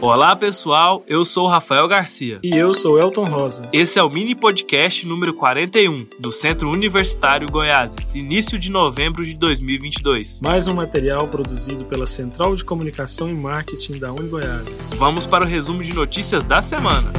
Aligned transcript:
Olá 0.00 0.36
pessoal, 0.36 1.02
eu 1.08 1.24
sou 1.24 1.46
o 1.46 1.48
Rafael 1.48 1.88
Garcia. 1.88 2.38
E 2.40 2.56
eu 2.56 2.72
sou 2.72 3.00
Elton 3.00 3.24
Rosa. 3.24 3.68
Esse 3.72 3.98
é 3.98 4.02
o 4.02 4.08
mini 4.08 4.32
podcast 4.32 5.04
número 5.04 5.34
41 5.34 6.06
do 6.20 6.30
Centro 6.30 6.70
Universitário 6.70 7.48
Goiás, 7.50 8.14
início 8.14 8.56
de 8.60 8.70
novembro 8.70 9.24
de 9.24 9.34
2022. 9.34 10.40
Mais 10.40 10.68
um 10.68 10.74
material 10.74 11.26
produzido 11.26 11.84
pela 11.84 12.06
Central 12.06 12.54
de 12.54 12.64
Comunicação 12.64 13.28
e 13.28 13.34
Marketing 13.34 13.98
da 13.98 14.12
Unigoiás. 14.12 14.94
Vamos 14.96 15.26
para 15.26 15.44
o 15.44 15.48
resumo 15.48 15.82
de 15.82 15.92
notícias 15.92 16.44
da 16.44 16.60
semana. 16.60 17.12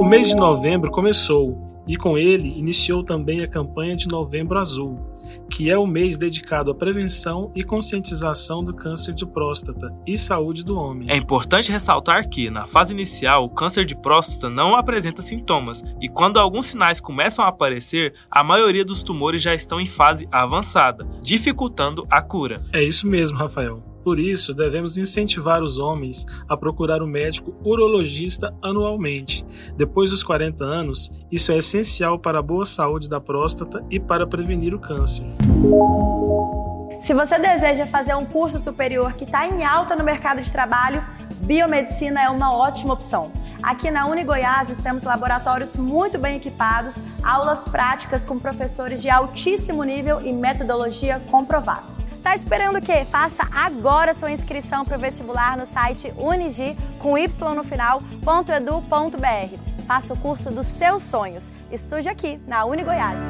O 0.00 0.04
mês 0.04 0.28
de 0.28 0.34
novembro 0.34 0.90
começou 0.90 1.65
e 1.86 1.96
com 1.96 2.18
ele 2.18 2.48
iniciou 2.58 3.02
também 3.04 3.42
a 3.42 3.48
campanha 3.48 3.96
de 3.96 4.08
Novembro 4.08 4.58
Azul, 4.58 4.98
que 5.50 5.70
é 5.70 5.78
o 5.78 5.86
mês 5.86 6.16
dedicado 6.16 6.70
à 6.70 6.74
prevenção 6.74 7.50
e 7.54 7.62
conscientização 7.62 8.62
do 8.62 8.74
câncer 8.74 9.14
de 9.14 9.24
próstata 9.24 9.92
e 10.06 10.18
saúde 10.18 10.64
do 10.64 10.76
homem. 10.76 11.08
É 11.10 11.16
importante 11.16 11.70
ressaltar 11.70 12.28
que, 12.28 12.50
na 12.50 12.66
fase 12.66 12.92
inicial, 12.92 13.44
o 13.44 13.50
câncer 13.50 13.84
de 13.84 13.94
próstata 13.94 14.48
não 14.48 14.74
apresenta 14.74 15.22
sintomas 15.22 15.82
e, 16.00 16.08
quando 16.08 16.38
alguns 16.38 16.66
sinais 16.66 17.00
começam 17.00 17.44
a 17.44 17.48
aparecer, 17.48 18.14
a 18.30 18.42
maioria 18.42 18.84
dos 18.84 19.02
tumores 19.02 19.42
já 19.42 19.54
estão 19.54 19.80
em 19.80 19.86
fase 19.86 20.28
avançada, 20.30 21.06
dificultando 21.22 22.06
a 22.10 22.20
cura. 22.20 22.62
É 22.72 22.82
isso 22.82 23.06
mesmo, 23.06 23.38
Rafael. 23.38 23.95
Por 24.06 24.20
isso, 24.20 24.54
devemos 24.54 24.96
incentivar 24.96 25.64
os 25.64 25.80
homens 25.80 26.24
a 26.48 26.56
procurar 26.56 27.02
o 27.02 27.06
um 27.06 27.08
médico 27.08 27.52
urologista 27.64 28.54
anualmente. 28.62 29.44
Depois 29.76 30.10
dos 30.10 30.22
40 30.22 30.62
anos, 30.62 31.10
isso 31.28 31.50
é 31.50 31.58
essencial 31.58 32.16
para 32.16 32.38
a 32.38 32.42
boa 32.42 32.64
saúde 32.64 33.08
da 33.10 33.20
próstata 33.20 33.84
e 33.90 33.98
para 33.98 34.24
prevenir 34.24 34.72
o 34.72 34.78
câncer. 34.78 35.26
Se 37.00 37.12
você 37.12 37.36
deseja 37.36 37.84
fazer 37.84 38.14
um 38.14 38.24
curso 38.24 38.60
superior 38.60 39.12
que 39.14 39.24
está 39.24 39.44
em 39.44 39.64
alta 39.64 39.96
no 39.96 40.04
mercado 40.04 40.40
de 40.40 40.52
trabalho, 40.52 41.02
biomedicina 41.40 42.22
é 42.22 42.28
uma 42.28 42.56
ótima 42.56 42.94
opção. 42.94 43.32
Aqui 43.60 43.90
na 43.90 44.06
Uni 44.06 44.22
Goiás 44.22 44.68
temos 44.84 45.02
laboratórios 45.02 45.76
muito 45.76 46.16
bem 46.16 46.36
equipados, 46.36 47.02
aulas 47.24 47.64
práticas 47.64 48.24
com 48.24 48.38
professores 48.38 49.02
de 49.02 49.10
altíssimo 49.10 49.82
nível 49.82 50.24
e 50.24 50.32
metodologia 50.32 51.20
comprovada. 51.28 51.95
Tá 52.26 52.34
esperando 52.34 52.78
o 52.78 52.82
quê? 52.82 53.04
Faça 53.04 53.44
agora 53.54 54.12
sua 54.12 54.32
inscrição 54.32 54.84
para 54.84 54.96
o 54.96 55.00
vestibular 55.00 55.56
no 55.56 55.64
site 55.64 56.12
unigi 56.18 56.76
com 56.98 57.16
y 57.16 57.28
no 57.54 57.62
final, 57.62 58.02
.edu.br. 58.20 59.84
Faça 59.86 60.12
o 60.12 60.18
curso 60.18 60.50
dos 60.50 60.66
seus 60.66 61.04
sonhos. 61.04 61.52
Estude 61.70 62.08
aqui 62.08 62.40
na 62.44 62.64
Uni 62.64 62.82
Goiás. 62.82 63.20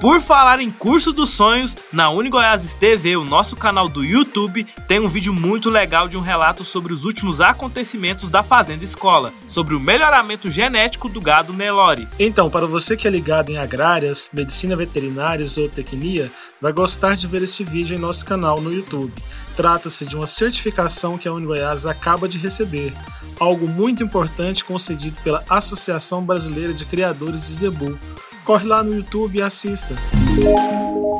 Por 0.00 0.20
falar 0.20 0.60
em 0.60 0.70
curso 0.70 1.12
dos 1.12 1.30
sonhos, 1.30 1.76
na 1.92 2.10
Unigoiás 2.10 2.74
TV, 2.74 3.16
o 3.16 3.24
nosso 3.24 3.56
canal 3.56 3.88
do 3.88 4.04
YouTube, 4.04 4.66
tem 4.86 5.00
um 5.00 5.08
vídeo 5.08 5.32
muito 5.32 5.70
legal 5.70 6.08
de 6.08 6.16
um 6.16 6.20
relato 6.20 6.64
sobre 6.64 6.92
os 6.92 7.04
últimos 7.04 7.40
acontecimentos 7.40 8.28
da 8.28 8.42
Fazenda 8.42 8.84
Escola, 8.84 9.32
sobre 9.46 9.74
o 9.74 9.80
melhoramento 9.80 10.50
genético 10.50 11.08
do 11.08 11.20
gado 11.20 11.54
Nelore. 11.54 12.08
Então, 12.18 12.50
para 12.50 12.66
você 12.66 12.96
que 12.96 13.08
é 13.08 13.10
ligado 13.10 13.50
em 13.50 13.56
agrárias, 13.56 14.28
medicina 14.32 14.76
veterinária 14.76 15.46
zootecnia, 15.46 16.30
vai 16.60 16.72
gostar 16.72 17.16
de 17.16 17.26
ver 17.26 17.42
este 17.42 17.64
vídeo 17.64 17.96
em 17.96 18.00
nosso 18.00 18.26
canal 18.26 18.60
no 18.60 18.72
YouTube. 18.72 19.12
Trata-se 19.56 20.04
de 20.04 20.16
uma 20.16 20.26
certificação 20.26 21.16
que 21.16 21.28
a 21.28 21.32
Unigoiás 21.32 21.86
acaba 21.86 22.28
de 22.28 22.36
receber, 22.36 22.92
algo 23.40 23.66
muito 23.66 24.02
importante 24.02 24.64
concedido 24.64 25.16
pela 25.22 25.42
Associação 25.48 26.22
Brasileira 26.22 26.74
de 26.74 26.84
Criadores 26.84 27.40
de 27.42 27.52
Zebu 27.54 27.98
corre 28.44 28.66
lá 28.66 28.82
no 28.82 28.94
YouTube 28.94 29.38
e 29.38 29.42
assista. 29.42 29.94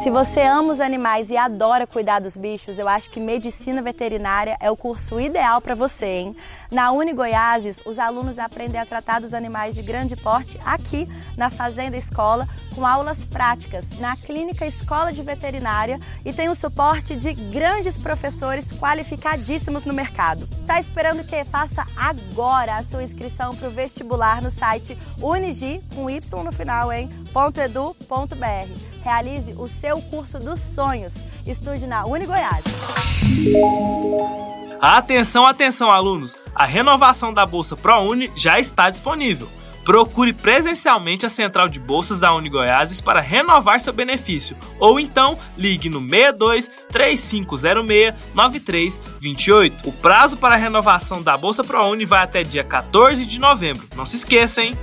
Se 0.02 0.10
você 0.10 0.42
ama 0.42 0.74
os 0.74 0.80
animais 0.80 1.30
e 1.30 1.36
adora 1.36 1.86
cuidar 1.86 2.20
dos 2.20 2.36
bichos, 2.36 2.78
eu 2.78 2.86
acho 2.86 3.08
que 3.10 3.18
medicina 3.18 3.80
veterinária 3.80 4.56
é 4.60 4.70
o 4.70 4.76
curso 4.76 5.18
ideal 5.18 5.62
para 5.62 5.74
você, 5.74 6.06
hein? 6.06 6.36
Na 6.70 6.92
Uni 6.92 7.14
Goiáses, 7.14 7.78
os 7.86 7.98
alunos 7.98 8.38
aprendem 8.38 8.78
a 8.78 8.84
tratar 8.84 9.20
dos 9.20 9.32
animais 9.32 9.74
de 9.74 9.82
grande 9.82 10.14
porte 10.16 10.58
aqui 10.66 11.08
na 11.38 11.48
Fazenda 11.48 11.96
Escola, 11.96 12.46
com 12.74 12.86
aulas 12.86 13.24
práticas 13.24 13.84
na 14.00 14.16
Clínica 14.16 14.66
Escola 14.66 15.12
de 15.12 15.22
Veterinária 15.22 15.98
e 16.24 16.32
tem 16.32 16.48
o 16.48 16.56
suporte 16.56 17.14
de 17.14 17.32
grandes 17.32 17.94
professores 18.02 18.64
qualificadíssimos 18.78 19.84
no 19.84 19.94
mercado. 19.94 20.46
Tá 20.66 20.80
esperando 20.80 21.24
que? 21.24 21.44
Faça 21.44 21.86
agora 21.96 22.76
a 22.76 22.82
sua 22.82 23.02
inscrição 23.02 23.54
para 23.54 23.68
o 23.68 23.70
vestibular 23.70 24.42
no 24.42 24.50
site 24.50 24.96
unigi, 25.22 25.80
com 25.94 26.10
Y 26.10 26.20
no 26.44 26.52
final, 26.52 26.92
hein? 26.92 27.08
.edu.br 27.64 28.94
realize 29.04 29.52
o 29.58 29.66
seu 29.66 30.00
curso 30.02 30.40
dos 30.40 30.58
sonhos. 30.58 31.12
Estude 31.46 31.86
na 31.86 32.06
Uni 32.06 32.26
Goiás. 32.26 32.64
Atenção, 34.80 35.46
atenção, 35.46 35.90
alunos! 35.90 36.38
A 36.54 36.64
renovação 36.64 37.32
da 37.32 37.44
Bolsa 37.44 37.76
ProUni 37.76 38.32
já 38.34 38.58
está 38.58 38.88
disponível. 38.88 39.48
Procure 39.84 40.32
presencialmente 40.32 41.26
a 41.26 41.28
central 41.28 41.68
de 41.68 41.78
bolsas 41.78 42.18
da 42.18 42.34
Uni 42.34 42.48
Goiás 42.48 43.00
para 43.00 43.20
renovar 43.20 43.78
seu 43.80 43.92
benefício, 43.92 44.56
ou 44.80 44.98
então 44.98 45.38
ligue 45.56 45.88
no 45.88 46.00
62 46.00 46.70
3506 46.90 48.14
9328. 48.34 49.88
O 49.88 49.92
prazo 49.92 50.36
para 50.36 50.54
a 50.54 50.58
renovação 50.58 51.22
da 51.22 51.36
Bolsa 51.36 51.62
ProUni 51.62 52.06
vai 52.06 52.22
até 52.22 52.42
dia 52.42 52.64
14 52.64 53.26
de 53.26 53.38
novembro. 53.38 53.86
Não 53.94 54.06
se 54.06 54.16
esqueça, 54.16 54.62
hein? 54.62 54.76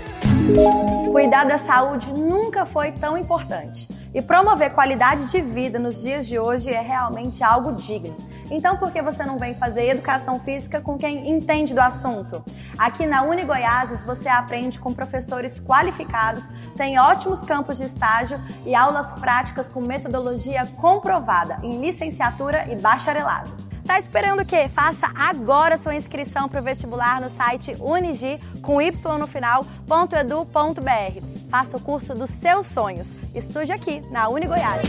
Cuidar 1.12 1.46
da 1.46 1.58
saúde 1.58 2.12
nunca 2.14 2.66
foi 2.66 2.92
tão 2.92 3.18
importante. 3.18 3.88
E 4.14 4.22
promover 4.22 4.72
qualidade 4.72 5.32
de 5.32 5.42
vida 5.42 5.80
nos 5.80 6.02
dias 6.02 6.28
de 6.28 6.38
hoje 6.38 6.70
é 6.70 6.82
realmente 6.82 7.44
algo 7.44 7.74
digno. 7.74 8.16
Então, 8.52 8.76
por 8.76 8.92
que 8.92 9.02
você 9.02 9.26
não 9.26 9.40
vem 9.40 9.56
fazer 9.56 9.88
educação 9.88 10.38
física 10.42 10.82
com 10.82 10.98
quem 10.98 11.32
entende 11.32 11.74
do 11.74 11.80
assunto? 11.80 12.44
Aqui 12.78 13.08
na 13.08 13.24
Uni 13.24 13.46
Goiás, 13.46 14.04
você 14.06 14.28
aprende 14.28 14.78
com 14.78 14.94
professores 14.94 15.62
qualificados, 15.62 16.50
tem 16.76 17.00
ótimos 17.00 17.46
campos 17.46 17.78
de 17.78 17.86
estágio 17.86 18.38
e 18.66 18.76
aulas 18.76 19.14
práticas 19.14 19.70
com 19.70 19.80
metodologia 19.80 20.66
comprovada 20.78 21.60
em 21.64 21.80
licenciatura 21.80 22.68
e 22.70 22.76
bacharelado. 22.76 23.50
Tá 23.86 23.98
esperando 23.98 24.42
o 24.42 24.46
quê? 24.46 24.68
Faça 24.68 25.10
agora 25.16 25.78
sua 25.78 25.96
inscrição 25.96 26.50
para 26.50 26.60
o 26.60 26.64
vestibular 26.64 27.22
no 27.22 27.30
site 27.30 27.74
unigi 27.80 28.38
com 28.62 28.82
y 28.82 28.92
no 29.18 29.28
final, 29.28 29.66
.edu.br. 30.20 31.50
Faça 31.50 31.78
o 31.78 31.82
curso 31.82 32.14
dos 32.14 32.30
seus 32.30 32.68
sonhos. 32.68 33.16
Estude 33.34 33.72
aqui 33.72 34.02
na 34.12 34.28
Uni 34.28 34.46
Goiás. 34.46 34.88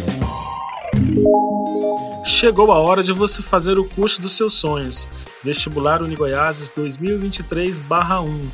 Chegou 2.24 2.70
a 2.72 2.78
hora 2.78 3.02
de 3.02 3.12
você 3.12 3.42
fazer 3.42 3.78
o 3.78 3.84
curso 3.84 4.20
dos 4.20 4.32
seus 4.32 4.54
sonhos. 4.54 5.08
Vestibular 5.42 6.02
Unigoiases 6.02 6.70
2023/1. 6.70 8.48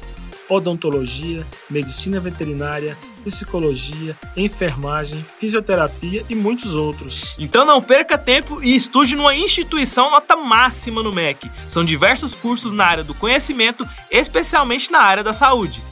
Odontologia, 0.49 1.47
medicina 1.69 2.19
veterinária, 2.19 2.97
psicologia, 3.23 4.17
enfermagem, 4.35 5.23
fisioterapia 5.39 6.25
e 6.31 6.35
muitos 6.35 6.75
outros. 6.75 7.35
Então 7.39 7.67
não 7.67 7.83
perca 7.83 8.17
tempo 8.17 8.63
e 8.63 8.75
estude 8.75 9.15
numa 9.15 9.35
instituição 9.35 10.11
nota 10.11 10.37
máxima 10.37 11.03
no 11.03 11.13
MEC. 11.13 11.51
São 11.69 11.85
diversos 11.85 12.35
cursos 12.35 12.73
na 12.73 12.87
área 12.87 13.05
do 13.05 13.13
conhecimento, 13.13 13.87
especialmente 14.11 14.91
na 14.91 15.01
área 15.01 15.23
da 15.23 15.35
saúde 15.35 15.83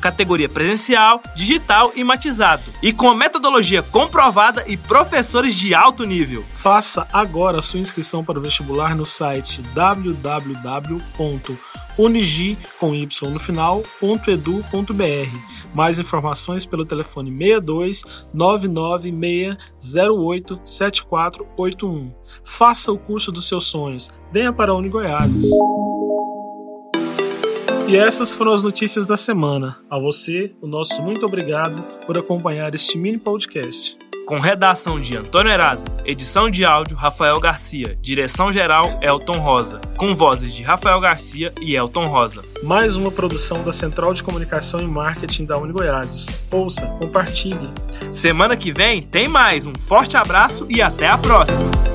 categoria 0.00 0.48
presencial, 0.48 1.22
digital 1.36 1.92
e 1.94 2.02
matizado, 2.02 2.62
e 2.82 2.92
com 2.92 3.14
metodologia 3.14 3.82
comprovada 3.82 4.64
e 4.66 4.76
professores 4.76 5.54
de 5.54 5.72
alto 5.74 6.04
nível. 6.04 6.44
Faça 6.54 7.06
agora 7.12 7.62
sua 7.62 7.80
inscrição 7.80 8.24
para 8.24 8.38
o 8.38 8.42
vestibular 8.42 8.96
no 8.96 9.06
site 9.06 9.62
www.unigi 9.74 11.00
com 12.78 12.94
y 12.94 13.08
no 13.22 13.38
final.edu.br. 13.38 15.60
Mais 15.74 15.98
informações 16.00 16.66
pelo 16.66 16.84
telefone 16.84 17.30
62 17.30 18.02
99608 18.34 20.60
7481. 20.64 22.12
Faça 22.44 22.90
o 22.90 22.98
curso 22.98 23.30
dos 23.30 23.46
seus 23.46 23.66
sonhos. 23.66 24.10
Venha 24.32 24.52
para 24.52 24.72
a 24.72 24.74
Unigoiases. 24.74 25.48
E 27.90 27.96
essas 27.96 28.32
foram 28.32 28.52
as 28.52 28.62
notícias 28.62 29.04
da 29.04 29.16
semana. 29.16 29.80
A 29.90 29.98
você, 29.98 30.54
o 30.62 30.66
nosso 30.68 31.02
muito 31.02 31.26
obrigado 31.26 31.82
por 32.06 32.16
acompanhar 32.16 32.72
este 32.72 32.96
mini 32.96 33.18
podcast. 33.18 33.98
Com 34.24 34.38
redação 34.38 34.96
de 35.00 35.16
Antônio 35.16 35.50
Erasmo, 35.50 35.88
edição 36.04 36.48
de 36.48 36.64
áudio 36.64 36.96
Rafael 36.96 37.40
Garcia, 37.40 37.98
direção 38.00 38.52
geral 38.52 38.84
Elton 39.02 39.40
Rosa, 39.40 39.80
com 39.96 40.14
vozes 40.14 40.54
de 40.54 40.62
Rafael 40.62 41.00
Garcia 41.00 41.52
e 41.60 41.74
Elton 41.74 42.06
Rosa. 42.06 42.44
Mais 42.62 42.94
uma 42.94 43.10
produção 43.10 43.64
da 43.64 43.72
Central 43.72 44.14
de 44.14 44.22
Comunicação 44.22 44.78
e 44.78 44.86
Marketing 44.86 45.44
da 45.44 45.58
Uni 45.58 45.72
Goiás. 45.72 46.28
Ouça, 46.48 46.86
compartilhe. 47.00 47.70
Semana 48.12 48.56
que 48.56 48.70
vem 48.70 49.02
tem 49.02 49.26
mais. 49.26 49.66
Um 49.66 49.74
forte 49.76 50.16
abraço 50.16 50.64
e 50.70 50.80
até 50.80 51.08
a 51.08 51.18
próxima. 51.18 51.89